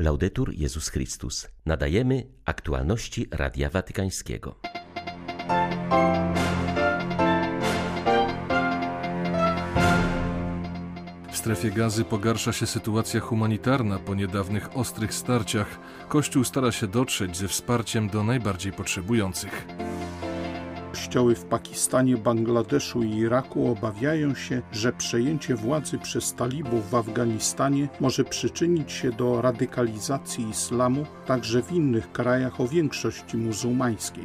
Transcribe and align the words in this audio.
Laudetur 0.00 0.54
Jezus 0.54 0.88
Chrystus. 0.88 1.48
Nadajemy 1.66 2.26
aktualności 2.44 3.26
Radia 3.30 3.70
Watykańskiego. 3.70 4.60
W 11.30 11.36
strefie 11.36 11.70
gazy 11.70 12.04
pogarsza 12.04 12.52
się 12.52 12.66
sytuacja 12.66 13.20
humanitarna 13.20 13.98
po 13.98 14.14
niedawnych 14.14 14.76
ostrych 14.76 15.14
starciach. 15.14 15.78
Kościół 16.08 16.44
stara 16.44 16.72
się 16.72 16.86
dotrzeć 16.86 17.36
ze 17.36 17.48
wsparciem 17.48 18.08
do 18.08 18.24
najbardziej 18.24 18.72
potrzebujących. 18.72 19.66
Kościoły 20.90 21.34
w 21.34 21.44
Pakistanie, 21.44 22.16
Bangladeszu 22.16 23.02
i 23.02 23.16
Iraku 23.16 23.72
obawiają 23.72 24.34
się, 24.34 24.62
że 24.72 24.92
przejęcie 24.92 25.54
władzy 25.54 25.98
przez 25.98 26.34
talibów 26.34 26.90
w 26.90 26.94
Afganistanie 26.94 27.88
może 28.00 28.24
przyczynić 28.24 28.92
się 28.92 29.12
do 29.12 29.42
radykalizacji 29.42 30.48
islamu 30.48 31.06
także 31.26 31.62
w 31.62 31.72
innych 31.72 32.12
krajach 32.12 32.60
o 32.60 32.68
większości 32.68 33.36
muzułmańskiej. 33.36 34.24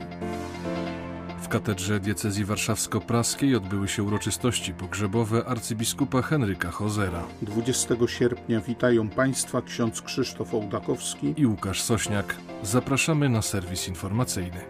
W 1.41 1.48
katedrze 1.48 2.00
diecezji 2.00 2.46
warszawsko-praskiej 2.46 3.55
odbyły 3.55 3.88
się 3.88 4.04
uroczystości 4.04 4.74
pogrzebowe 4.74 5.46
arcybiskupa 5.46 6.22
Henryka 6.22 6.72
Hozera. 6.72 7.24
20 7.41 7.96
sierpnia 8.08 8.62
witają 8.62 9.10
Państwa 9.10 9.62
ksiądz 9.62 10.02
Krzysztof 10.02 10.54
Ołdakowski 10.54 11.34
i 11.38 11.46
Łukasz 11.46 11.82
Sośniak. 11.82 12.36
Zapraszamy 12.63 13.30
na 13.30 13.41
serwis 13.41 13.88
informacyjny. 13.88 14.62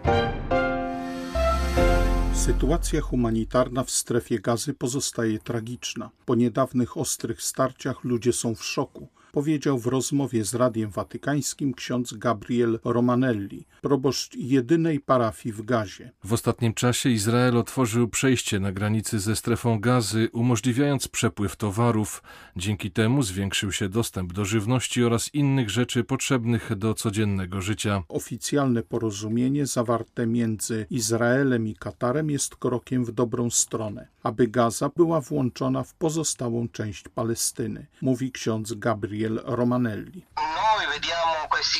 Sytuacja 2.36 3.02
humanitarna 3.02 3.84
w 3.84 3.92
strefie 3.92 4.40
gazy 4.40 4.74
pozostaje 4.74 5.40
tragiczna. 5.40 6.10
Po 6.26 6.36
niedawnych 6.36 6.98
ostrych 6.98 7.42
starciach 7.42 8.04
ludzie 8.04 8.34
są 8.34 8.56
w 8.56 8.64
szoku 8.64 9.08
powiedział 9.36 9.80
w 9.80 9.88
rozmowie 9.88 10.46
z 10.46 10.54
Radiem 10.54 10.90
Watykańskim 10.90 11.74
ksiądz 11.74 12.14
Gabriel 12.14 12.80
Romanelli, 12.84 13.66
proboszcz 13.82 14.36
jedynej 14.36 15.00
parafii 15.00 15.54
w 15.54 15.62
Gazie. 15.62 16.12
W 16.24 16.34
ostatnim 16.34 16.74
czasie 16.74 17.10
Izrael 17.10 17.58
otworzył 17.58 18.08
przejście 18.08 18.60
na 18.60 18.72
granicy 18.72 19.20
ze 19.20 19.36
strefą 19.36 19.80
gazy, 19.80 20.30
umożliwiając 20.34 21.08
przepływ 21.08 21.56
towarów. 21.56 22.24
Dzięki 22.56 22.92
temu 22.92 23.24
zwiększył 23.24 23.72
się 23.72 23.90
dostęp 23.90 24.34
do 24.34 24.46
żywności 24.46 25.04
oraz 25.04 25.34
innych 25.34 25.70
rzeczy 25.70 26.04
potrzebnych 26.04 26.76
do 26.76 26.94
codziennego 26.94 27.62
życia. 27.62 28.04
Oficjalne 28.08 28.84
porozumienie 28.84 29.66
zawarte 29.66 30.28
między 30.28 30.86
Izraelem 30.90 31.68
i 31.68 31.76
Katarem 31.76 32.30
jest 32.30 32.56
krokiem 32.56 33.06
w 33.06 33.12
dobrą 33.12 33.50
stronę, 33.50 34.08
aby 34.26 34.48
Gaza 34.48 34.90
była 34.96 35.22
włączona 35.22 35.84
w 35.84 35.94
pozostałą 35.94 36.68
część 36.70 37.10
Palestyny, 37.10 37.86
mówi 38.02 38.32
ksiądz 38.32 38.74
Gabriel 38.74 39.42
Romanelli. 39.44 40.26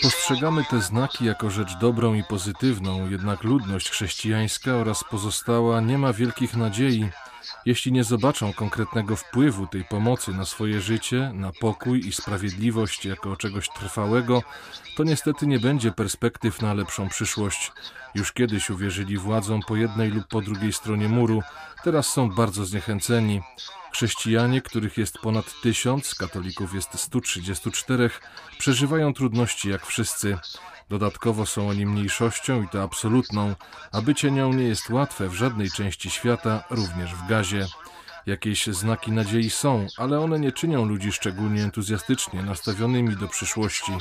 Postrzegamy 0.04 0.66
te 0.70 0.82
znaki 0.82 1.26
jako 1.26 1.50
rzecz 1.50 1.78
dobrą 1.78 2.14
i 2.14 2.24
pozytywną, 2.24 3.10
jednak 3.10 3.44
ludność 3.44 3.90
chrześcijańska 3.90 4.76
oraz 4.76 5.04
pozostała 5.04 5.82
nie 5.82 5.98
ma 5.98 6.14
wielkich 6.14 6.56
nadziei, 6.56 7.10
jeśli 7.66 7.92
nie 7.92 8.04
zobaczą 8.04 8.54
konkretnego 8.54 9.16
wpływu 9.16 9.68
tej 9.68 9.84
pomocy 9.84 10.32
na 10.32 10.46
swoje 10.46 10.82
życie, 10.82 11.32
na 11.34 11.52
pokój 11.52 12.08
i 12.08 12.14
sprawiedliwość 12.14 13.06
jako 13.06 13.38
czegoś 13.38 13.70
trwałego, 13.70 14.44
to 14.96 15.04
niestety 15.04 15.48
nie 15.48 15.60
będzie 15.60 15.92
perspektyw 15.92 16.62
na 16.62 16.74
lepszą 16.74 17.10
przyszłość. 17.10 17.72
Już 18.16 18.34
kiedyś 18.34 18.70
uwierzyli 18.70 19.18
władzom 19.18 19.62
po 19.68 19.76
jednej 19.76 20.12
lub 20.12 20.28
po 20.28 20.42
drugiej 20.42 20.74
stronie 20.74 21.10
muru, 21.10 21.42
teraz 21.84 22.08
są 22.08 22.30
bardzo 22.30 22.66
zniechęceni. 22.66 23.42
Chrześcijanie, 23.96 24.62
których 24.62 24.98
jest 24.98 25.18
ponad 25.20 25.62
tysiąc, 25.62 26.16
katolików 26.16 26.74
jest 26.74 27.00
134, 27.00 28.10
przeżywają 28.58 29.14
trudności 29.14 29.70
jak 29.70 29.86
wszyscy. 29.86 30.38
Dodatkowo 30.90 31.46
są 31.46 31.70
oni 31.70 31.86
mniejszością 31.86 32.64
i 32.64 32.68
to 32.68 32.84
absolutną, 32.84 33.56
a 33.92 34.02
bycie 34.02 34.32
nią 34.32 34.54
nie 34.54 34.64
jest 34.64 34.90
łatwe 34.90 35.30
w 35.30 35.34
żadnej 35.34 35.72
części 35.72 36.10
świata, 36.10 36.64
również 36.70 37.16
w 37.16 37.28
gazie. 37.28 37.68
Jakieś 38.26 38.66
znaki 38.66 39.12
nadziei 39.12 39.50
są, 39.50 39.88
ale 39.98 40.20
one 40.20 40.40
nie 40.40 40.52
czynią 40.52 40.86
ludzi 40.86 41.12
szczególnie 41.12 41.64
entuzjastycznie 41.64 42.44
nastawionymi 42.44 43.16
do 43.16 43.28
przyszłości. 43.28 43.92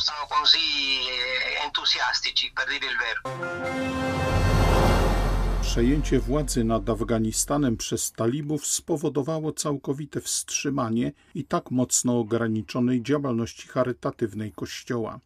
Przejęcie 5.75 6.21
władzy 6.21 6.65
nad 6.65 6.91
Afganistanem 6.91 7.77
przez 7.77 8.13
talibów 8.13 8.67
spowodowało 8.67 9.53
całkowite 9.53 10.21
wstrzymanie 10.21 11.13
i 11.35 11.45
tak 11.45 11.71
mocno 11.71 12.19
ograniczonej 12.19 13.03
działalności 13.03 13.69
charytatywnej 13.69 14.53
Kościoła. 14.53 15.21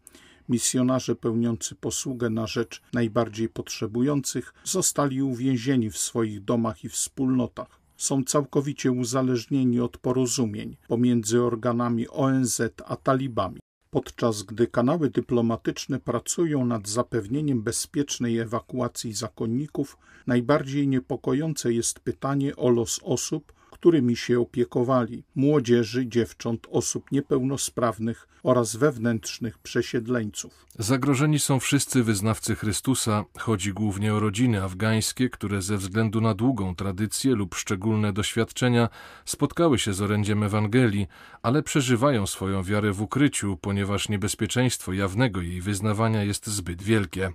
Misjonarze 0.49 1.15
pełniący 1.17 1.75
posługę 1.75 2.31
na 2.31 2.47
rzecz 2.47 2.83
najbardziej 2.93 3.49
potrzebujących 3.49 4.55
zostali 4.65 5.23
uwięzieni 5.23 5.91
w 5.91 5.99
swoich 5.99 6.45
domach 6.45 6.85
i 6.85 6.89
wspólnotach. 6.89 7.81
Są 7.97 8.25
całkowicie 8.25 8.93
uzależnieni 8.93 9.81
od 9.81 9.99
porozumień 9.99 10.77
pomiędzy 10.89 11.43
organami 11.43 12.09
ONZ 12.09 12.61
a 12.87 12.97
talibami 12.97 13.61
podczas 13.91 14.43
gdy 14.43 14.67
kanały 14.67 15.11
dyplomatyczne 15.11 16.01
pracują 16.01 16.67
nad 16.67 16.89
zapewnieniem 16.89 17.63
bezpiecznej 17.63 18.39
ewakuacji 18.39 19.13
zakonników, 19.13 19.99
najbardziej 20.27 20.89
niepokojące 20.89 21.73
jest 21.73 22.01
pytanie 22.01 22.57
o 22.57 22.69
los 22.69 23.01
osób, 23.03 23.53
którymi 23.81 24.17
się 24.17 24.41
opiekowali 24.41 25.25
młodzieży, 25.35 26.07
dziewcząt, 26.07 26.67
osób 26.71 27.13
niepełnosprawnych 27.13 28.29
oraz 28.43 28.77
wewnętrznych 28.77 29.59
przesiedleńców. 29.59 30.67
Zagrożeni 30.79 31.39
są 31.39 31.61
wszyscy 31.61 32.03
wyznawcy 32.03 32.55
Chrystusa. 32.55 33.25
Chodzi 33.39 33.73
głównie 33.73 34.15
o 34.15 34.21
rodziny 34.21 34.63
afgańskie, 34.63 35.31
które 35.31 35.63
ze 35.63 35.77
względu 35.77 36.21
na 36.21 36.35
długą 36.35 36.75
tradycję 36.75 37.35
lub 37.35 37.55
szczególne 37.55 38.13
doświadczenia 38.13 38.89
spotkały 39.25 39.79
się 39.79 39.93
z 39.93 40.03
orędziem 40.03 40.43
Ewangelii, 40.43 41.07
ale 41.43 41.63
przeżywają 41.63 42.27
swoją 42.27 42.63
wiarę 42.63 42.93
w 42.93 43.03
ukryciu, 43.03 43.57
ponieważ 43.61 44.09
niebezpieczeństwo 44.09 44.93
jawnego 44.93 45.41
jej 45.41 45.61
wyznawania 45.61 46.25
jest 46.25 46.47
zbyt 46.47 46.83
wielkie. 46.83 47.31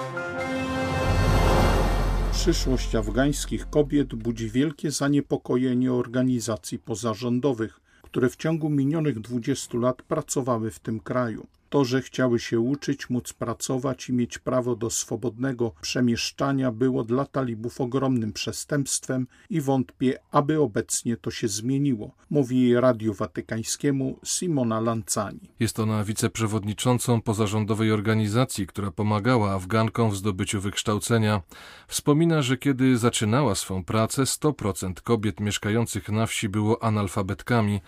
Przyszłość 2.44 2.96
afgańskich 2.96 3.70
kobiet 3.70 4.16
budzi 4.16 4.50
wielkie 4.50 4.92
zaniepokojenie 4.92 5.94
organizacji 5.94 6.80
pozarządowych, 6.80 7.82
które 8.02 8.30
w 8.30 8.36
ciągu 8.36 8.70
minionych 8.70 9.20
20 9.20 9.78
lat 9.78 10.02
pracowały 10.02 10.72
w 10.72 10.80
tym 10.80 11.00
kraju 11.00 11.48
to, 11.74 11.86
że 11.86 12.02
chciały 12.02 12.40
się 12.40 12.60
uczyć, 12.60 13.10
móc 13.10 13.34
pracować 13.34 14.10
i 14.10 14.14
mieć 14.14 14.40
prawo 14.40 14.76
do 14.76 14.90
swobodnego 14.90 15.72
przemieszczania, 15.82 16.72
było 16.72 17.04
dla 17.04 17.26
talibów 17.26 17.82
ogromnym 17.82 18.34
przestępstwem 18.34 19.28
i 19.50 19.62
wątpię, 19.62 20.20
aby 20.32 20.62
obecnie 20.62 21.18
to 21.18 21.32
się 21.32 21.48
zmieniło, 21.48 22.12
mówi 22.30 22.76
Radiu 22.76 23.14
Watykańskiemu 23.14 24.20
Simona 24.26 24.80
Lancani. 24.80 25.40
Jest 25.60 25.80
ona 25.80 26.04
wiceprzewodniczącą 26.04 27.22
pozarządowej 27.22 27.92
organizacji, 27.92 28.68
która 28.68 28.92
pomagała 28.92 29.52
Afgankom 29.52 30.12
w 30.12 30.16
zdobyciu 30.16 30.62
wykształcenia. 30.62 31.42
Wspomina, 31.88 32.42
że 32.42 32.58
kiedy 32.58 32.98
zaczynała 32.98 33.56
swą 33.56 33.84
pracę, 33.84 34.24
100% 34.24 34.94
kobiet 34.94 35.40
mieszkających 35.40 36.10
na 36.10 36.26
wsi 36.26 36.50
było 36.50 36.84
analfabetkami. 36.84 37.82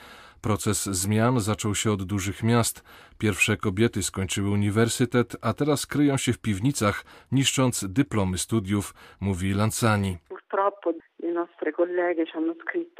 Proces 0.46 0.84
zmian 0.84 1.40
zaczął 1.40 1.76
się 1.76 1.92
od 1.92 2.04
dużych 2.04 2.44
miast. 2.44 2.84
Pierwsze 3.18 3.58
kobiety 3.58 4.04
skończyły 4.04 4.50
uniwersytet, 4.50 5.36
a 5.42 5.54
teraz 5.54 5.86
kryją 5.86 6.18
się 6.18 6.34
w 6.34 6.38
piwnicach, 6.38 7.06
niszcząc 7.32 7.86
dyplomy 7.90 8.38
studiów, 8.38 8.94
mówi 9.20 9.54
Lancani. 9.54 10.18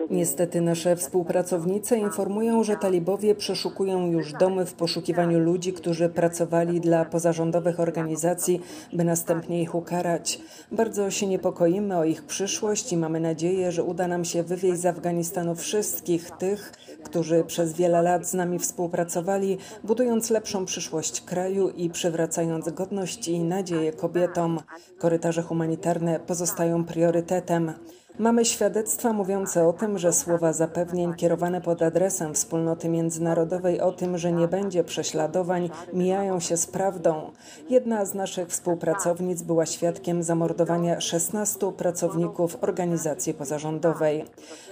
Niestety 0.10 0.62
nasze 0.62 0.96
współpracownice 0.96 1.98
informują, 1.98 2.64
że 2.64 2.76
talibowie 2.76 3.36
przeszukują 3.36 4.12
już 4.12 4.34
domy 4.34 4.66
w 4.66 4.74
poszukiwaniu 4.74 5.40
ludzi, 5.40 5.74
którzy 5.74 6.10
pracowali 6.10 6.80
dla 6.80 7.06
pozarządowych 7.06 7.80
organizacji, 7.80 8.62
by 8.94 9.04
następnie 9.04 9.62
ich 9.62 9.76
ukarać. 9.76 10.40
Bardzo 10.72 11.12
się 11.12 11.28
niepokoimy 11.28 11.98
o 11.98 12.04
ich 12.04 12.26
przyszłość 12.26 12.94
i 12.94 12.98
mamy 12.98 13.20
nadzieję, 13.20 13.72
że 13.72 13.84
uda 13.84 14.08
nam 14.08 14.26
się 14.26 14.44
wywieźć 14.44 14.78
z 14.78 14.86
Afganistanu 14.86 15.56
wszystkich 15.56 16.32
tych, 16.32 16.72
którzy 17.04 17.44
przez 17.44 17.74
wiele 17.74 18.02
lat 18.02 18.28
z 18.28 18.34
nami 18.34 18.60
współpracowali, 18.60 19.58
budując 19.84 20.30
lepszą 20.30 20.66
przyszłość 20.66 21.22
kraju 21.22 21.70
i 21.70 21.90
przywracając 21.90 22.70
godność 22.70 23.28
i 23.28 23.40
nadzieję 23.40 23.94
kobietom. 23.94 24.60
Korytarze 25.00 25.42
humanitarne 25.42 26.20
pozostają 26.20 26.86
priorytetem. 26.86 27.74
Mamy 28.20 28.46
świadectwa 28.46 29.14
mówiące 29.14 29.68
o 29.68 29.74
tym, 29.74 29.98
że 29.98 30.14
słowa 30.14 30.54
zapewnień 30.54 31.14
kierowane 31.14 31.62
pod 31.62 31.82
adresem 31.82 32.34
wspólnoty 32.34 32.90
międzynarodowej 32.90 33.82
o 33.82 33.92
tym, 33.92 34.18
że 34.18 34.32
nie 34.32 34.48
będzie 34.48 34.84
prześladowań, 34.84 35.70
mijają 35.94 36.40
się 36.40 36.58
z 36.58 36.68
prawdą. 36.68 37.32
Jedna 37.70 38.06
z 38.06 38.14
naszych 38.14 38.48
współpracownic 38.48 39.42
była 39.42 39.66
świadkiem 39.66 40.24
zamordowania 40.24 41.02
16 41.02 41.72
pracowników 41.78 42.64
organizacji 42.64 43.34
pozarządowej. 43.34 44.26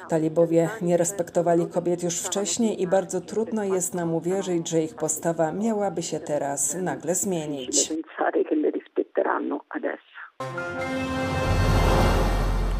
Talibowie 0.09 0.69
nie 0.81 0.97
respektowali 0.97 1.67
kobiet 1.67 2.03
już 2.03 2.19
wcześniej 2.19 2.81
i 2.81 2.87
bardzo 2.87 3.21
trudno 3.21 3.63
jest 3.63 3.93
nam 3.93 4.13
uwierzyć, 4.13 4.69
że 4.69 4.81
ich 4.81 4.95
postawa 4.95 5.51
miałaby 5.51 6.01
się 6.01 6.19
teraz 6.19 6.75
nagle 6.75 7.15
zmienić. 7.15 7.93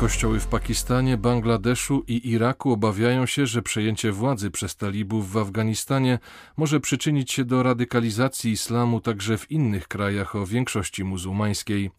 Kościoły 0.04 0.40
w 0.40 0.48
Pakistanie, 0.48 1.18
Bangladeszu 1.18 2.04
i 2.08 2.30
Iraku 2.30 2.72
obawiają 2.72 3.26
się, 3.26 3.46
że 3.46 3.62
przejęcie 3.62 4.12
władzy 4.12 4.52
przez 4.52 4.76
talibów 4.76 5.32
w 5.32 5.38
Afganistanie 5.38 6.20
może 6.58 6.80
przyczynić 6.80 7.32
się 7.32 7.46
do 7.46 7.64
radykalizacji 7.64 8.52
islamu 8.52 9.02
także 9.02 9.38
w 9.38 9.52
innych 9.52 9.88
krajach 9.88 10.36
o 10.36 10.46
większości 10.46 11.04
muzułmańskiej. 11.04 11.92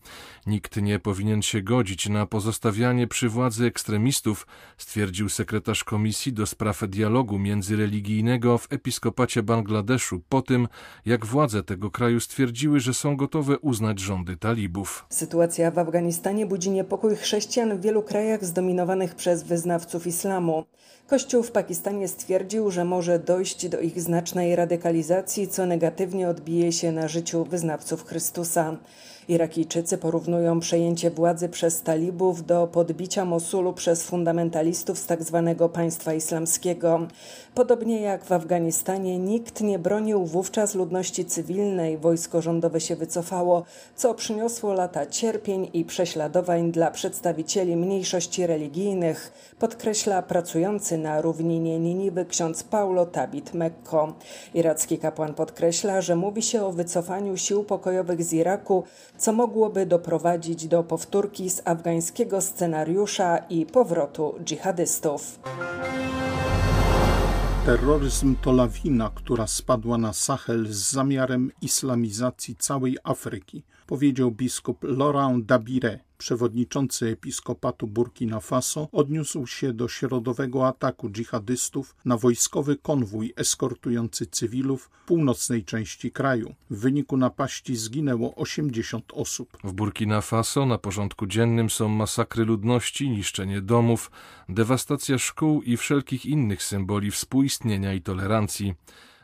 Nikt 0.46 0.76
nie 0.76 0.98
powinien 0.98 1.42
się 1.42 1.62
godzić 1.62 2.08
na 2.08 2.26
pozostawianie 2.26 3.06
przy 3.06 3.28
władzy 3.28 3.66
ekstremistów, 3.66 4.46
stwierdził 4.78 5.28
sekretarz 5.28 5.84
Komisji 5.84 6.32
do 6.32 6.46
spraw 6.46 6.88
dialogu 6.88 7.38
międzyreligijnego 7.38 8.58
w 8.58 8.72
episkopacie 8.72 9.42
Bangladeszu 9.42 10.22
po 10.28 10.42
tym, 10.42 10.68
jak 11.06 11.26
władze 11.26 11.62
tego 11.62 11.90
kraju 11.90 12.20
stwierdziły, 12.20 12.80
że 12.80 12.94
są 12.94 13.16
gotowe 13.16 13.58
uznać 13.58 13.98
rządy 13.98 14.36
talibów. 14.36 15.06
Sytuacja 15.10 15.70
w 15.70 15.78
Afganistanie 15.78 16.46
budzi 16.46 16.70
niepokój 16.70 17.16
chrześcijan 17.16 17.78
w 17.78 17.80
wielu 17.80 17.93
krajach 18.02 18.44
zdominowanych 18.44 19.14
przez 19.14 19.42
wyznawców 19.42 20.06
islamu. 20.06 20.64
Kościół 21.06 21.42
w 21.42 21.50
Pakistanie 21.50 22.08
stwierdził, 22.08 22.70
że 22.70 22.84
może 22.84 23.18
dojść 23.18 23.68
do 23.68 23.80
ich 23.80 24.00
znacznej 24.00 24.56
radykalizacji, 24.56 25.48
co 25.48 25.66
negatywnie 25.66 26.28
odbije 26.28 26.72
się 26.72 26.92
na 26.92 27.08
życiu 27.08 27.44
wyznawców 27.44 28.06
Chrystusa. 28.06 28.76
Irakijczycy 29.28 29.98
porównują 29.98 30.60
przejęcie 30.60 31.10
władzy 31.10 31.48
przez 31.48 31.82
talibów 31.82 32.46
do 32.46 32.66
podbicia 32.66 33.24
Mosulu 33.24 33.72
przez 33.72 34.02
fundamentalistów 34.02 34.98
z 34.98 35.06
tzw. 35.06 35.54
Tak 35.58 35.72
państwa 35.72 36.14
islamskiego. 36.14 37.06
Podobnie 37.54 38.00
jak 38.00 38.24
w 38.24 38.32
Afganistanie, 38.32 39.18
nikt 39.18 39.60
nie 39.60 39.78
bronił 39.78 40.24
wówczas 40.24 40.74
ludności 40.74 41.24
cywilnej, 41.24 41.98
wojsko 41.98 42.42
rządowe 42.42 42.80
się 42.80 42.96
wycofało, 42.96 43.64
co 43.96 44.14
przyniosło 44.14 44.72
lata 44.72 45.06
cierpień 45.06 45.70
i 45.72 45.84
prześladowań 45.84 46.72
dla 46.72 46.90
przedstawicieli 46.90 47.76
mniejszości 47.76 48.46
religijnych, 48.46 49.32
podkreśla 49.58 50.22
pracujący 50.22 50.93
na 50.98 51.20
równinie 51.20 51.78
Niniwy 51.78 52.24
ksiądz 52.24 52.62
Paulo 52.62 53.06
Tabit 53.06 53.54
Mekko. 53.54 54.14
Iracki 54.54 54.98
kapłan 54.98 55.34
podkreśla, 55.34 56.00
że 56.00 56.16
mówi 56.16 56.42
się 56.42 56.62
o 56.62 56.72
wycofaniu 56.72 57.36
sił 57.36 57.64
pokojowych 57.64 58.24
z 58.24 58.32
Iraku, 58.32 58.84
co 59.18 59.32
mogłoby 59.32 59.86
doprowadzić 59.86 60.66
do 60.66 60.82
powtórki 60.82 61.50
z 61.50 61.62
afgańskiego 61.64 62.40
scenariusza 62.40 63.38
i 63.38 63.66
powrotu 63.66 64.34
dżihadystów. 64.44 65.38
Terroryzm 67.66 68.36
to 68.42 68.52
lawina, 68.52 69.10
która 69.14 69.46
spadła 69.46 69.98
na 69.98 70.12
Sahel 70.12 70.66
z 70.66 70.92
zamiarem 70.92 71.50
islamizacji 71.62 72.56
całej 72.56 72.98
Afryki, 73.04 73.64
powiedział 73.86 74.30
biskup 74.30 74.84
Laurent 74.84 75.46
Dabire, 75.46 76.00
przewodniczący 76.18 77.08
episkopatu 77.08 77.86
Burkina 77.86 78.40
Faso, 78.40 78.88
odniósł 78.92 79.46
się 79.46 79.72
do 79.72 79.88
środowego 79.88 80.68
ataku 80.68 81.10
dżihadystów 81.10 81.96
na 82.04 82.16
wojskowy 82.16 82.76
konwój 82.76 83.32
eskortujący 83.36 84.26
cywilów 84.26 84.90
w 85.02 85.06
północnej 85.06 85.64
części 85.64 86.10
kraju. 86.10 86.54
W 86.70 86.78
wyniku 86.78 87.16
napaści 87.16 87.76
zginęło 87.76 88.34
80 88.34 89.12
osób. 89.12 89.58
W 89.64 89.72
Burkina 89.72 90.20
Faso 90.20 90.66
na 90.66 90.78
porządku 90.78 91.26
dziennym 91.26 91.70
są 91.70 91.88
masakry 91.88 92.44
ludności, 92.44 93.10
niszczenie 93.10 93.60
domów, 93.60 94.10
dewastacja 94.48 95.18
szkół 95.18 95.62
i 95.62 95.76
wszelkich 95.76 96.26
innych 96.26 96.62
symboli 96.62 97.10
współistnienia 97.10 97.94
i 97.94 98.00
tolerancji. 98.00 98.74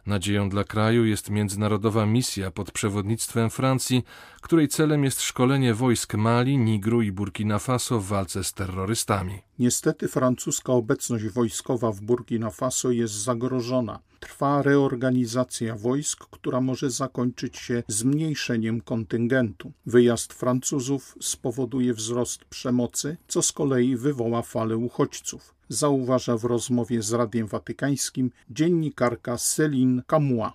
Nadzieją 0.06 0.48
dla 0.48 0.64
kraju 0.64 1.04
jest 1.04 1.30
międzynarodowa 1.30 2.06
misja 2.06 2.50
pod 2.50 2.70
przewodnictwem 2.70 3.50
Francji, 3.50 4.04
której 4.42 4.68
celem 4.68 5.04
jest 5.04 5.22
szkolenie 5.22 5.74
wojsk 5.74 6.14
Mali, 6.14 6.58
Nigru 6.58 7.02
i 7.02 7.12
Burkina 7.12 7.58
Faso 7.58 8.00
w 8.00 8.06
walce 8.06 8.44
z 8.44 8.52
terrorystami. 8.52 9.49
Niestety 9.60 10.08
francuska 10.08 10.72
obecność 10.72 11.24
wojskowa 11.24 11.92
w 11.92 12.00
Burkina 12.00 12.50
Faso 12.50 12.90
jest 12.90 13.14
zagrożona. 13.14 13.98
Trwa 14.20 14.62
reorganizacja 14.62 15.76
wojsk, 15.76 16.24
która 16.30 16.60
może 16.60 16.90
zakończyć 16.90 17.58
się 17.58 17.82
zmniejszeniem 17.88 18.80
kontyngentu. 18.80 19.72
Wyjazd 19.86 20.32
Francuzów 20.32 21.16
spowoduje 21.20 21.94
wzrost 21.94 22.44
przemocy, 22.44 23.16
co 23.28 23.42
z 23.42 23.52
kolei 23.52 23.96
wywoła 23.96 24.42
falę 24.42 24.76
uchodźców 24.76 25.54
zauważa 25.70 26.36
w 26.36 26.44
rozmowie 26.44 27.02
z 27.02 27.12
Radiem 27.12 27.46
Watykańskim 27.46 28.30
dziennikarka 28.50 29.34
Céline 29.36 30.02
Camua. 30.06 30.52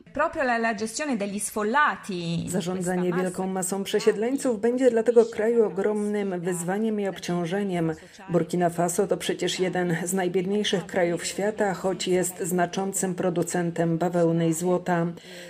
Zarządzanie 2.47 3.13
wielką 3.13 3.47
masą 3.47 3.83
przesiedleńców 3.83 4.61
będzie 4.61 4.91
dla 4.91 5.03
tego 5.03 5.25
kraju 5.25 5.65
ogromnym 5.65 6.39
wyzwaniem 6.39 6.99
i 6.99 7.07
obciążeniem. 7.07 7.93
Burkina 8.29 8.69
Faso 8.69 8.94
to 8.95 9.17
przecież 9.17 9.59
jeden 9.59 9.95
z 10.05 10.13
najbiedniejszych 10.13 10.85
krajów 10.85 11.25
świata, 11.25 11.73
choć 11.73 12.07
jest 12.07 12.39
znaczącym 12.39 13.15
producentem 13.15 13.97
bawełny 13.97 14.47
i 14.47 14.53
złota. 14.53 15.07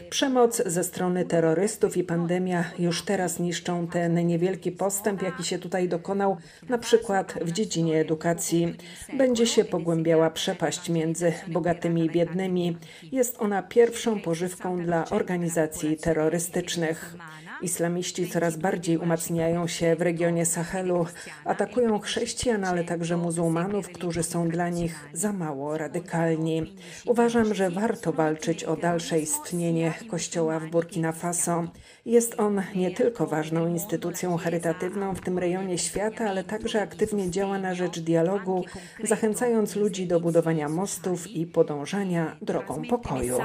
Przemoc 0.10 0.62
ze 0.66 0.84
strony 0.84 1.26
terrorystów 1.26 1.98
i 1.98 2.04
pandemia 2.04 2.64
już 2.80 3.06
teraz 3.06 3.40
niszczą 3.40 3.88
ten 3.88 4.28
niewielki 4.28 4.72
postęp, 4.72 5.22
jaki 5.22 5.44
się 5.44 5.60
tutaj 5.60 5.90
dokonał, 5.90 6.38
na 6.70 6.78
przykład 6.78 7.34
w 7.42 7.52
dziedzinie 7.52 8.00
edukacji. 8.00 8.76
Będzie 9.18 9.48
się 9.48 9.66
pogłębiała 9.66 10.30
przepaść 10.30 10.90
między 10.90 11.34
bogatymi 11.48 12.06
i 12.06 12.10
biednymi. 12.10 12.78
Jest 13.12 13.36
ona 13.40 13.64
pierwszą 13.64 14.22
pożywką 14.22 14.78
dla 14.84 15.10
organizacji 15.10 15.98
terrorystycznych. 15.98 17.16
Islamiści 17.62 18.28
coraz 18.28 18.57
bardziej 18.57 18.98
umacniają 18.98 19.68
się 19.68 19.96
w 19.96 20.02
regionie 20.02 20.46
Sahelu, 20.46 21.06
atakują 21.46 22.00
chrześcijan, 22.00 22.66
ale 22.66 22.84
także 22.84 23.18
muzułmanów, 23.18 23.90
którzy 23.90 24.24
są 24.24 24.50
dla 24.50 24.69
nich 24.69 25.10
za 25.13 25.34
mało 25.34 25.78
radykalni. 25.78 26.75
Uważam, 27.06 27.54
że 27.54 27.69
warto 27.69 28.13
walczyć 28.13 28.63
o 28.63 28.75
dalsze 28.75 29.19
istnienie 29.19 29.94
Kościoła 30.12 30.60
w 30.60 30.69
Burkina 30.69 31.12
Faso. 31.12 31.63
Jest 32.06 32.40
on 32.40 32.62
nie 32.75 32.92
tylko 32.92 33.28
ważną 33.28 33.68
instytucją 33.68 34.38
charytatywną 34.38 35.16
w 35.16 35.22
tym 35.22 35.40
rejonie 35.40 35.78
świata, 35.78 36.30
ale 36.30 36.44
także 36.44 36.81
aktywnie 36.81 37.31
działa 37.31 37.60
na 37.60 37.75
rzecz 37.75 38.00
dialogu, 38.00 38.66
zachęcając 39.04 39.75
ludzi 39.75 40.08
do 40.08 40.19
budowania 40.19 40.69
mostów 40.69 41.28
i 41.28 41.46
podążania 41.46 42.36
drogą 42.42 42.81
pokoju. 42.90 43.38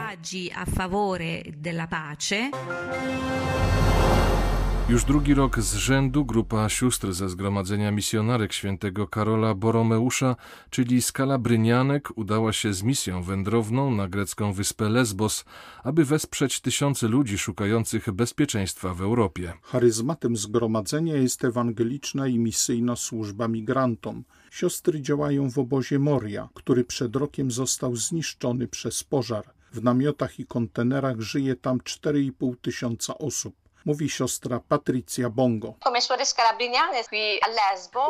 Już 4.90 5.04
drugi 5.04 5.34
rok 5.34 5.60
z 5.60 5.74
rzędu 5.74 6.24
grupa 6.24 6.68
sióstr 6.68 7.12
ze 7.12 7.28
zgromadzenia 7.28 7.90
misjonarek 7.90 8.52
świętego 8.52 9.06
Karola 9.06 9.54
Boromeusza, 9.54 10.36
czyli 10.70 11.02
skalabrynianek, 11.02 12.18
udała 12.18 12.52
się 12.52 12.74
z 12.74 12.82
misją 12.82 13.22
wędrowną 13.22 13.90
na 13.90 14.08
grecką 14.08 14.52
wyspę 14.52 14.88
Lesbos, 14.88 15.44
aby 15.84 16.04
wesprzeć 16.04 16.60
tysiące 16.60 17.08
ludzi 17.08 17.38
szukających 17.38 18.10
bezpieczeństwa 18.10 18.94
w 18.94 19.02
Europie. 19.02 19.52
Charyzmatem 19.62 20.36
zgromadzenia 20.36 21.16
jest 21.16 21.44
ewangeliczna 21.44 22.26
i 22.26 22.38
misyjna 22.38 22.96
służba 22.96 23.48
migrantom. 23.48 24.24
Siostry 24.50 25.02
działają 25.02 25.50
w 25.50 25.58
obozie 25.58 25.98
Moria, 25.98 26.48
który 26.54 26.84
przed 26.84 27.16
rokiem 27.16 27.50
został 27.50 27.96
zniszczony 27.96 28.68
przez 28.68 29.04
pożar. 29.04 29.44
W 29.72 29.82
namiotach 29.82 30.40
i 30.40 30.46
kontenerach 30.46 31.20
żyje 31.20 31.56
tam 31.56 31.78
4,5 31.78 32.54
tysiąca 32.62 33.18
osób 33.18 33.54
mówi 33.84 34.10
siostra 34.10 34.60
Patrycja 34.68 35.30
Bongo. 35.30 35.74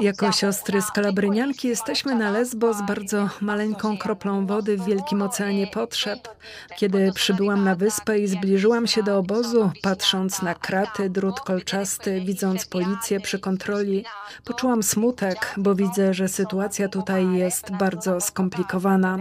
Jako 0.01 0.33
siostry 0.33 0.83
skalabrynianki 0.83 1.69
jesteśmy 1.69 2.15
na 2.15 2.31
Lesbo 2.31 2.75
z 2.75 2.83
bardzo 2.83 3.29
maleńką 3.41 3.99
kroplą 3.99 4.47
wody 4.47 4.77
w 4.77 4.85
wielkim 4.85 5.23
oceanie 5.23 5.67
potrzeb. 5.67 6.29
Kiedy 6.77 7.13
przybyłam 7.15 7.65
na 7.65 7.75
wyspę 7.75 8.19
i 8.19 8.27
zbliżyłam 8.27 8.87
się 8.87 9.03
do 9.03 9.19
obozu, 9.19 9.71
patrząc 9.83 10.43
na 10.43 10.55
kraty, 10.55 11.11
drut 11.11 11.41
kolczasty, 11.41 12.21
widząc 12.21 12.67
policję 12.67 13.21
przy 13.21 13.39
kontroli, 13.39 14.05
poczułam 14.45 14.83
smutek, 14.83 15.55
bo 15.57 15.75
widzę, 15.75 16.15
że 16.15 16.29
sytuacja 16.29 16.89
tutaj 16.89 17.33
jest 17.33 17.71
bardzo 17.71 18.21
skomplikowana. 18.21 19.19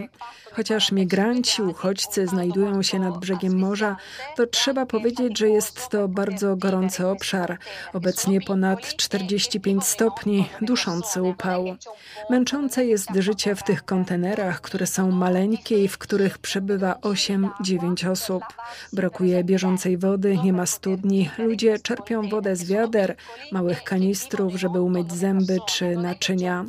Chociaż 0.51 0.91
migranci, 0.91 1.61
uchodźcy 1.61 2.27
znajdują 2.27 2.83
się 2.83 2.99
nad 2.99 3.17
brzegiem 3.17 3.59
morza, 3.59 3.95
to 4.35 4.47
trzeba 4.47 4.85
powiedzieć, 4.85 5.37
że 5.37 5.49
jest 5.49 5.89
to 5.89 6.07
bardzo 6.07 6.38
bardzo 6.39 6.57
gorący 6.57 7.07
obszar, 7.07 7.57
obecnie 7.93 8.41
ponad 8.41 8.95
45 8.95 9.83
stopni, 9.83 10.49
duszący 10.61 11.23
upał. 11.23 11.65
Męczące 12.29 12.85
jest 12.85 13.09
życie 13.15 13.55
w 13.55 13.63
tych 13.63 13.85
kontenerach, 13.85 14.61
które 14.61 14.87
są 14.87 15.11
maleńkie 15.11 15.83
i 15.83 15.87
w 15.87 15.97
których 15.97 16.37
przebywa 16.37 16.93
8-9 16.93 18.09
osób. 18.11 18.43
Brakuje 18.93 19.43
bieżącej 19.43 19.97
wody, 19.97 20.37
nie 20.43 20.53
ma 20.53 20.65
studni, 20.65 21.29
ludzie 21.37 21.79
czerpią 21.79 22.29
wodę 22.29 22.55
z 22.55 22.63
wiader, 22.63 23.15
małych 23.51 23.83
kanistrów, 23.83 24.55
żeby 24.55 24.81
umyć 24.81 25.13
zęby 25.13 25.57
czy 25.67 25.95
naczynia. 25.95 26.65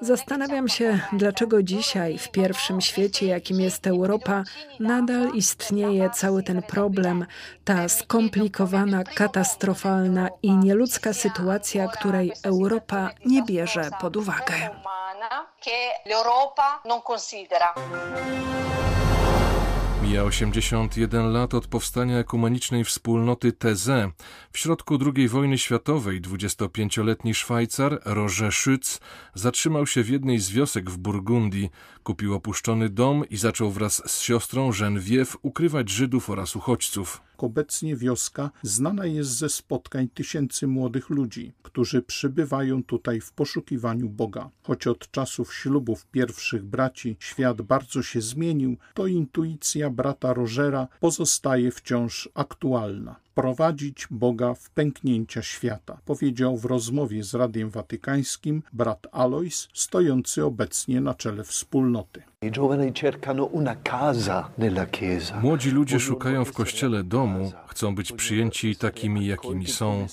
Zastanawiam 0.00 0.68
się, 0.68 1.00
dlaczego 1.12 1.62
dzisiaj, 1.62 2.18
w 2.18 2.30
pierwszym 2.30 2.80
świecie, 2.80 3.26
jakim 3.26 3.60
jest 3.60 3.86
Europa, 3.86 4.44
nadal 4.80 5.34
istnieje 5.34 6.10
cały 6.10 6.42
ten 6.42 6.62
problem, 6.62 7.26
ta 7.64 7.88
skomplikowana, 7.88 9.04
katastrofalna 9.14 10.28
i 10.42 10.50
nieludzka 10.56 11.12
sytuacja, 11.12 11.88
której 11.88 12.32
Europa 12.42 13.10
nie 13.26 13.42
bierze 13.42 13.90
pod 14.00 14.16
uwagę. 14.16 14.54
Mija 20.02 20.24
81 20.24 21.32
lat 21.32 21.54
od 21.54 21.66
powstania 21.66 22.18
ekumenicznej 22.18 22.84
wspólnoty 22.84 23.52
Teze. 23.52 24.10
W 24.52 24.58
środku 24.58 24.98
II 25.16 25.28
wojny 25.28 25.58
światowej 25.58 26.22
25-letni 26.22 27.34
Szwajcar 27.34 28.00
Roger 28.04 28.50
Schütz 28.52 29.00
zatrzymał 29.34 29.86
się 29.86 30.02
w 30.02 30.08
jednej 30.08 30.38
z 30.38 30.50
wiosek 30.50 30.90
w 30.90 30.96
Burgundii, 30.96 31.70
kupił 32.02 32.34
opuszczony 32.34 32.88
dom 32.88 33.24
i 33.30 33.36
zaczął 33.36 33.70
wraz 33.70 34.02
z 34.10 34.20
siostrą 34.22 34.70
Geneviève 34.70 35.36
ukrywać 35.42 35.90
Żydów 35.90 36.30
oraz 36.30 36.56
uchodźców. 36.56 37.20
Obecnie 37.38 37.96
wioska 37.96 38.50
znana 38.62 39.06
jest 39.06 39.30
ze 39.30 39.48
spotkań 39.48 40.08
tysięcy 40.14 40.66
młodych 40.66 41.10
ludzi, 41.10 41.52
którzy 41.62 42.02
przybywają 42.02 42.84
tutaj 42.84 43.20
w 43.20 43.32
poszukiwaniu 43.32 44.08
Boga. 44.08 44.50
Choć 44.62 44.86
od 44.86 45.10
czasów 45.10 45.54
ślubów 45.54 46.06
pierwszych 46.06 46.64
braci 46.64 47.16
świat 47.18 47.62
bardzo 47.62 48.02
się 48.02 48.20
zmienił, 48.20 48.76
to 48.94 49.06
intuicja 49.06 49.90
brata 49.90 50.32
Rogera 50.32 50.88
pozostaje 51.00 51.70
wciąż 51.70 52.28
aktualna 52.34 53.23
wprowadzić 53.34 54.06
Boga 54.10 54.54
w 54.54 54.70
pęknięcia 54.70 55.42
świata, 55.42 55.98
powiedział 56.04 56.56
w 56.56 56.64
rozmowie 56.64 57.24
z 57.24 57.34
Radiem 57.34 57.70
Watykańskim 57.70 58.62
brat 58.72 59.06
Alois, 59.12 59.68
stojący 59.74 60.44
obecnie 60.44 61.00
na 61.00 61.14
czele 61.14 61.44
wspólnoty. 61.44 62.22
Młodzi 65.42 65.70
ludzie 65.70 66.00
szukają 66.00 66.44
w 66.44 66.52
kościele 66.52 67.04
domu, 67.04 67.52
chcą 67.66 67.94
być 67.94 68.12
przyjęci 68.12 68.76
takimi, 68.76 69.26
jakimi 69.26 69.66
są, 69.66 70.06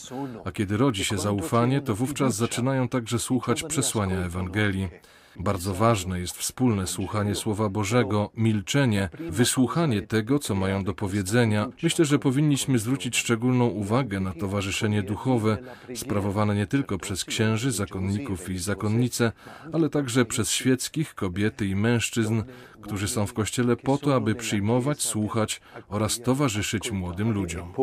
a 0.45 0.51
kiedy 0.51 0.77
rodzi 0.77 1.05
się 1.05 1.17
zaufanie, 1.17 1.81
to 1.81 1.95
wówczas 1.95 2.35
zaczynają 2.35 2.87
także 2.87 3.19
słuchać 3.19 3.63
przesłania 3.63 4.17
Ewangelii. 4.17 4.87
Bardzo 5.35 5.73
ważne 5.73 6.19
jest 6.19 6.37
wspólne 6.37 6.87
słuchanie 6.87 7.35
Słowa 7.35 7.69
Bożego, 7.69 8.29
milczenie, 8.37 9.09
wysłuchanie 9.19 10.01
tego, 10.01 10.39
co 10.39 10.55
mają 10.55 10.83
do 10.83 10.93
powiedzenia. 10.93 11.67
Myślę, 11.83 12.05
że 12.05 12.19
powinniśmy 12.19 12.79
zwrócić 12.79 13.17
szczególną 13.17 13.67
uwagę 13.67 14.19
na 14.19 14.33
towarzyszenie 14.33 15.03
duchowe, 15.03 15.57
sprawowane 15.95 16.55
nie 16.55 16.67
tylko 16.67 16.97
przez 16.97 17.25
księży, 17.25 17.71
zakonników 17.71 18.49
i 18.49 18.57
zakonnice, 18.57 19.31
ale 19.73 19.89
także 19.89 20.25
przez 20.25 20.51
świeckich, 20.51 21.15
kobiety 21.15 21.65
i 21.65 21.75
mężczyzn, 21.75 22.43
którzy 22.81 23.07
są 23.07 23.27
w 23.27 23.33
kościele 23.33 23.75
po 23.75 23.97
to, 23.97 24.15
aby 24.15 24.35
przyjmować, 24.35 25.01
słuchać 25.01 25.61
oraz 25.89 26.21
towarzyszyć 26.21 26.91
młodym 26.91 27.31
ludziom 27.31 27.73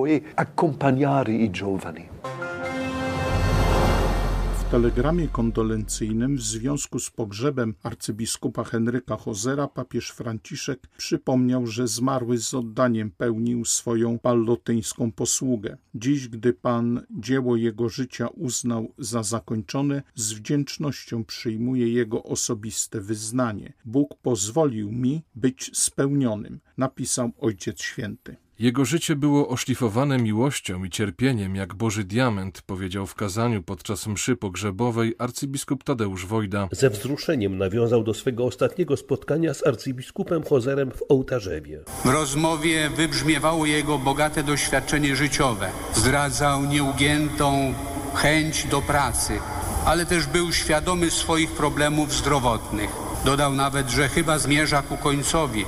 telegramie 4.71 5.29
kondolencyjnym 5.29 6.37
w 6.37 6.43
związku 6.43 6.99
z 6.99 7.11
pogrzebem 7.11 7.75
arcybiskupa 7.83 8.65
Henryka 8.65 9.17
Hozera 9.17 9.69
papież 9.69 10.11
Franciszek 10.11 10.89
przypomniał, 10.97 11.67
że 11.67 11.89
zmarły 11.89 12.39
z 12.39 12.55
oddaniem 12.55 13.11
pełnił 13.11 13.65
swoją 13.65 14.19
pallotyńską 14.19 15.13
posługę. 15.13 15.77
Dziś, 15.95 16.29
gdy 16.29 16.53
Pan 16.53 17.07
dzieło 17.11 17.57
jego 17.57 17.89
życia 17.89 18.29
uznał 18.29 18.93
za 18.99 19.23
zakończone, 19.23 20.03
z 20.15 20.33
wdzięcznością 20.33 21.25
przyjmuje 21.25 21.93
jego 21.93 22.23
osobiste 22.23 23.01
wyznanie. 23.01 23.73
Bóg 23.85 24.15
pozwolił 24.23 24.93
mi 24.93 25.23
być 25.35 25.71
spełnionym, 25.75 26.61
napisał 26.77 27.31
Ojciec 27.39 27.83
Święty. 27.83 28.37
Jego 28.59 28.85
życie 28.85 29.17
było 29.17 29.49
oszlifowane 29.49 30.19
miłością 30.19 30.85
i 30.85 30.91
cierpieniem, 30.91 31.57
jak 31.57 31.75
Boży 31.75 32.05
diament, 32.05 32.63
powiedział 32.63 33.07
w 33.07 33.15
kazaniu 33.15 33.63
podczas 33.63 34.07
mszy 34.07 34.37
pogrzebowej 34.37 35.15
arcybiskup 35.19 35.85
Tadeusz 35.85 36.27
Wojda. 36.27 36.69
Ze 36.73 36.91
wzruszeniem 36.91 37.59
nawiązał 37.59 38.05
do 38.05 38.15
swego 38.15 38.45
ostatniego 38.45 38.97
spotkania 38.97 39.55
z 39.55 39.67
arcybiskupem 39.67 40.43
Hozerem 40.43 40.91
w 40.91 41.03
Ołtarzewie. 41.09 41.81
W 42.05 42.09
rozmowie 42.09 42.91
wybrzmiewało 42.97 43.67
jego 43.67 43.99
bogate 43.99 44.43
doświadczenie 44.43 45.17
życiowe. 45.17 45.71
Zdradzał 45.95 46.65
nieugiętą 46.65 47.75
chęć 48.15 48.67
do 48.67 48.83
pracy, 48.83 49.39
ale 49.87 50.07
też 50.07 50.27
był 50.27 50.53
świadomy 50.53 51.11
swoich 51.11 51.51
problemów 51.51 52.13
zdrowotnych. 52.13 52.91
Dodał 53.25 53.53
nawet, 53.53 53.91
że 53.91 54.09
chyba 54.09 54.39
zmierza 54.39 54.83
ku 54.83 54.97
końcowi 54.97 55.65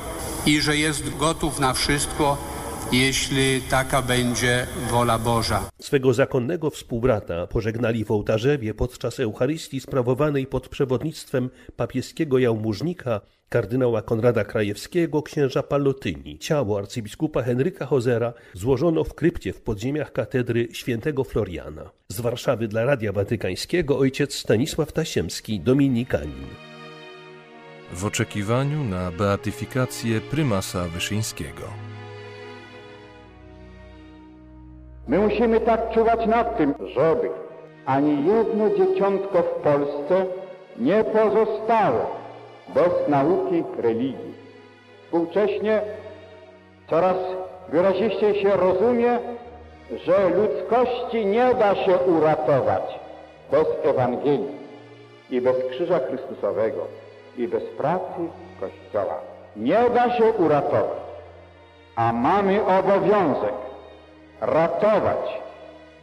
i 0.47 0.61
że 0.61 0.76
jest 0.76 1.16
gotów 1.16 1.59
na 1.59 1.75
wszystko, 1.75 2.50
jeśli 2.92 3.62
taka 3.70 4.02
będzie 4.02 4.66
wola 4.90 5.18
Boża. 5.18 5.70
Swego 5.80 6.14
zakonnego 6.14 6.70
współbrata 6.70 7.47
pożegnali 7.47 8.04
w 8.04 8.11
ołtarzewie 8.11 8.75
podczas 8.75 9.20
Eucharystii 9.20 9.80
sprawowanej 9.80 10.47
pod 10.47 10.68
przewodnictwem 10.68 11.50
papieskiego 11.76 12.38
jałmużnika 12.38 13.20
kardynała 13.49 14.02
Konrada 14.02 14.44
Krajewskiego, 14.44 15.23
księża 15.23 15.62
Pallotyni. 15.62 16.38
Ciało 16.38 16.78
arcybiskupa 16.78 17.42
Henryka 17.42 17.87
Hozera 17.87 18.32
złożono 18.54 19.04
w 19.04 19.14
krypcie 19.14 19.52
w 19.52 19.61
podziemiach 19.61 20.12
katedry 20.12 20.68
świętego 20.73 21.25
Floriana. 21.25 21.90
Z 22.09 22.20
Warszawy 22.20 22.68
dla 22.68 22.85
Radia 22.85 23.12
Watykańskiego 23.12 23.99
ojciec 23.99 24.35
Stanisław 24.35 24.92
Tasiemski, 24.92 25.61
dominikanin. 25.61 26.47
W 27.92 28.04
oczekiwaniu 28.04 28.85
na 28.85 29.11
beatyfikację 29.11 30.20
prymasa 30.20 30.88
Wyszyńskiego. 30.88 31.89
My 35.10 35.18
musimy 35.18 35.60
tak 35.60 35.90
czuwać 35.90 36.26
nad 36.26 36.56
tym, 36.56 36.74
żeby 36.94 37.30
ani 37.86 38.26
jedno 38.26 38.70
dzieciątko 38.70 39.42
w 39.42 39.50
Polsce 39.50 40.26
nie 40.78 41.04
pozostało 41.04 42.06
bez 42.68 43.08
nauki 43.08 43.64
religii. 43.78 44.34
Współcześnie 45.04 45.80
coraz 46.90 47.16
wyraziście 47.68 48.42
się 48.42 48.56
rozumie, 48.56 49.18
że 50.06 50.28
ludzkości 50.28 51.26
nie 51.26 51.54
da 51.54 51.74
się 51.74 51.98
uratować 51.98 52.98
bez 53.50 53.66
Ewangelii 53.82 54.58
i 55.30 55.40
bez 55.40 55.56
Krzyża 55.70 55.98
Chrystusowego 55.98 56.86
i 57.36 57.48
bez 57.48 57.62
pracy 57.62 58.20
Kościoła. 58.60 59.20
Nie 59.56 59.90
da 59.94 60.10
się 60.18 60.24
uratować, 60.24 61.00
a 61.96 62.12
mamy 62.12 62.60
obowiązek 62.66 63.69
ratować 64.40 65.40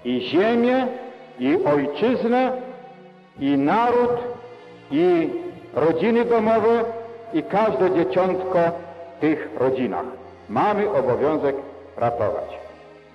i 0.05 0.21
ziemię, 0.21 0.87
i 1.39 1.57
ojczyznę, 1.65 2.51
i 3.39 3.57
naród, 3.57 4.11
i 4.91 5.29
rodziny 5.73 6.25
domowe, 6.25 6.83
i 7.33 7.43
każde 7.43 7.95
dzieciątko 7.95 8.59
w 9.17 9.21
tych 9.21 9.49
rodzinach. 9.57 10.05
Mamy 10.49 10.91
obowiązek 10.91 11.55
ratować. 11.97 12.49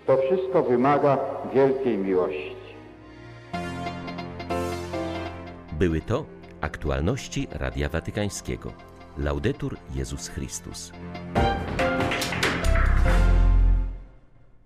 To 0.07 0.17
wszystko 0.17 0.63
wymaga 0.63 1.19
wielkiej 1.55 1.99
miłości. 1.99 2.57
Były 5.73 6.01
to 6.01 6.25
aktualności 6.61 7.49
Radia 7.53 7.89
Watykańskiego. 7.89 8.73
Laudetur 9.19 9.77
Jezus 9.95 10.29
Chrystus. 10.29 10.93